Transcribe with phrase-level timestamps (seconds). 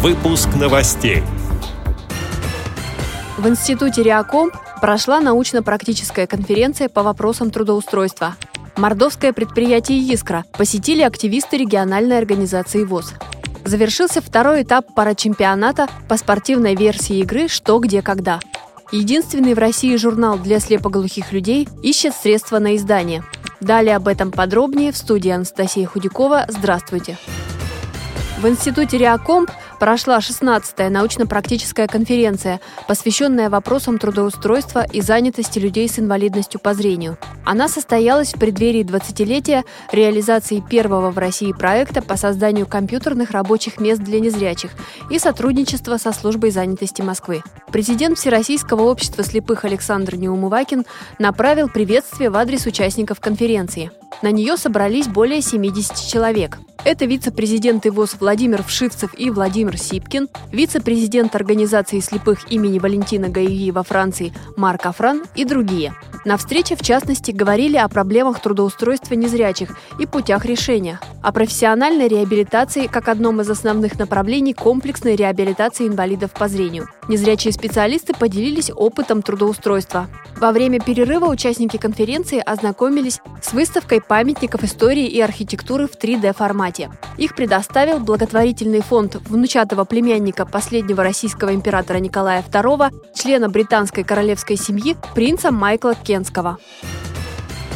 [0.00, 1.24] Выпуск новостей.
[3.36, 8.36] В Институте Реакомп прошла научно-практическая конференция по вопросам трудоустройства.
[8.76, 13.14] Мордовское предприятие «Искра» посетили активисты региональной организации ВОЗ.
[13.64, 18.38] Завершился второй этап парачемпионата по спортивной версии игры «Что, где, когда».
[18.92, 23.24] Единственный в России журнал для слепоглухих людей ищет средства на издание.
[23.60, 26.46] Далее об этом подробнее в студии Анастасия Худякова.
[26.46, 27.18] Здравствуйте!
[28.40, 36.60] В Институте Реакомп прошла 16-я научно-практическая конференция, посвященная вопросам трудоустройства и занятости людей с инвалидностью
[36.60, 37.18] по зрению.
[37.44, 44.02] Она состоялась в преддверии 20-летия реализации первого в России проекта по созданию компьютерных рабочих мест
[44.02, 44.70] для незрячих
[45.10, 47.42] и сотрудничества со службой занятости Москвы.
[47.72, 50.84] Президент Всероссийского общества слепых Александр Неумывакин
[51.18, 53.90] направил приветствие в адрес участников конференции.
[54.22, 56.58] На нее собрались более 70 человек.
[56.84, 63.82] Это вице-президенты ВОЗ Владимир Вшивцев и Владимир Сипкин, вице-президент Организации слепых имени Валентина Гаиви во
[63.82, 65.94] Франции Марк Афран и другие.
[66.24, 72.86] На встрече, в частности, говорили о проблемах трудоустройства незрячих и путях решения, о профессиональной реабилитации
[72.86, 76.88] как одном из основных направлений комплексной реабилитации инвалидов по зрению.
[77.08, 80.08] Незрячие специалисты поделились опытом трудоустройства.
[80.36, 86.67] Во время перерыва участники конференции ознакомились с выставкой памятников истории и архитектуры в 3D-формате.
[87.16, 94.96] Их предоставил благотворительный фонд внучатого племянника последнего российского императора Николая II, члена британской королевской семьи,
[95.14, 96.58] принца Майкла Кенского.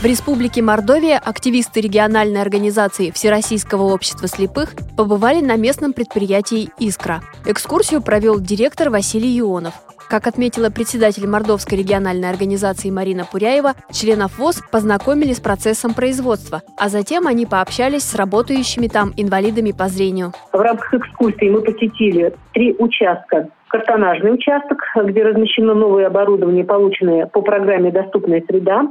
[0.00, 7.22] В Республике Мордовия активисты региональной организации Всероссийского общества слепых побывали на местном предприятии «Искра».
[7.46, 9.72] Экскурсию провел директор Василий Ионов.
[10.08, 16.88] Как отметила председатель Мордовской региональной организации Марина Пуряева, членов ВОЗ познакомили с процессом производства, а
[16.88, 20.32] затем они пообщались с работающими там инвалидами по зрению.
[20.52, 23.48] В рамках экскурсии мы посетили три участка.
[23.68, 28.82] Картонажный участок, где размещено новое оборудование, полученное по программе «Доступная среда»,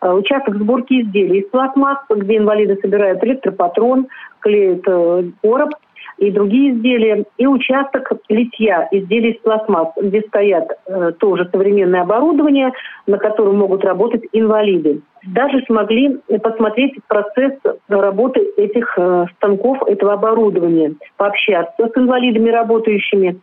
[0.00, 4.08] э, участок сборки изделий из пластмасс, где инвалиды собирают электропатрон,
[4.40, 5.74] клеят э, короб,
[6.18, 12.72] и другие изделия, и участок литья изделий из пластмасс, где стоят э, тоже современное оборудование,
[13.06, 15.00] на котором могут работать инвалиды.
[15.26, 17.52] Даже смогли посмотреть процесс
[17.88, 23.40] работы этих э, станков, этого оборудования, пообщаться с инвалидами работающими.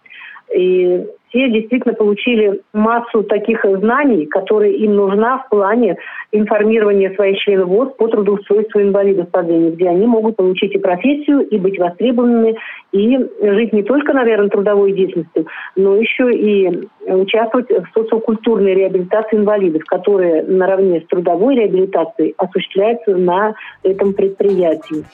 [0.56, 5.98] И все действительно получили массу таких знаний, которые им нужна в плане
[6.32, 11.42] информирования своих членов ВОЗ по трудоустройству инвалидов по зрению, где они могут получить и профессию,
[11.48, 12.58] и быть востребованными,
[12.92, 19.84] и жить не только, наверное, трудовой деятельностью, но еще и участвовать в социокультурной реабилитации инвалидов,
[19.86, 25.06] которая наравне с трудовой реабилитацией осуществляется на этом предприятии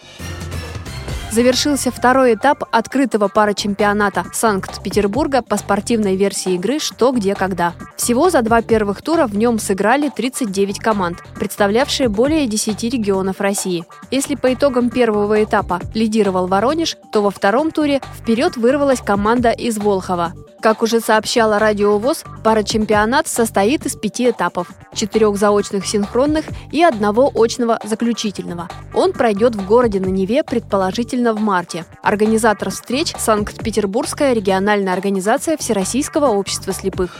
[1.35, 7.73] завершился второй этап открытого парачемпионата Санкт-Петербурга по спортивной версии игры «Что, где, когда».
[7.97, 13.83] Всего за два первых тура в нем сыграли 39 команд, представлявшие более 10 регионов России.
[14.11, 19.77] Если по итогам первого этапа лидировал Воронеж, то во втором туре вперед вырвалась команда из
[19.77, 20.31] Волхова.
[20.61, 27.31] Как уже сообщала Радио ВОЗ, парачемпионат состоит из пяти этапов– четырех заочных синхронных и одного
[27.33, 28.69] очного заключительного.
[28.93, 31.85] Он пройдет в городе на Неве, предположительно в марте.
[32.03, 37.17] Организатор встреч– Санкт-Петербургская региональная организация Всероссийского общества слепых.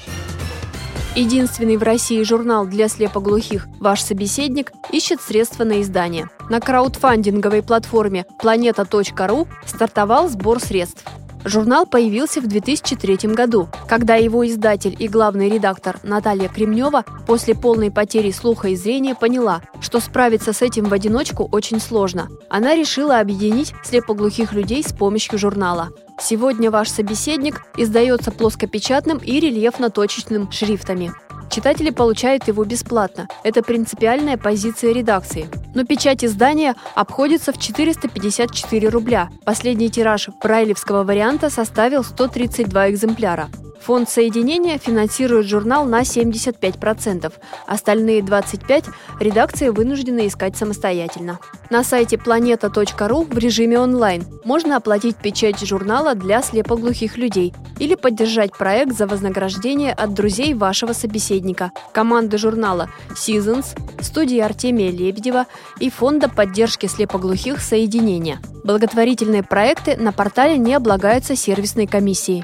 [1.15, 6.29] Единственный в России журнал для слепоглухих «Ваш собеседник» ищет средства на издание.
[6.51, 11.03] На краудфандинговой платформе planeta.ru стартовал сбор средств.
[11.45, 17.91] Журнал появился в 2003 году, когда его издатель и главный редактор Наталья Кремнева после полной
[17.91, 22.29] потери слуха и зрения поняла, что справиться с этим в одиночку очень сложно.
[22.49, 25.89] Она решила объединить слепоглухих людей с помощью журнала.
[26.19, 31.11] Сегодня ваш собеседник издается плоскопечатным и рельефно-точечным шрифтами.
[31.51, 33.27] Читатели получают его бесплатно.
[33.43, 35.47] Это принципиальная позиция редакции.
[35.75, 39.29] Но печать издания обходится в 454 рубля.
[39.45, 43.49] Последний тираж брайлевского варианта составил 132 экземпляра.
[43.81, 47.31] Фонд соединения финансирует журнал на 75%.
[47.67, 48.85] Остальные 25%
[49.19, 51.39] редакция вынуждена искать самостоятельно.
[51.69, 58.55] На сайте planeta.ru в режиме онлайн можно оплатить печать журнала для слепоглухих людей или поддержать
[58.57, 65.45] проект за вознаграждение от друзей вашего собеседника, команды журнала Seasons, студии Артемия Лебедева
[65.79, 68.39] и Фонда поддержки слепоглухих «Соединения».
[68.63, 72.43] Благотворительные проекты на портале не облагаются сервисной комиссией.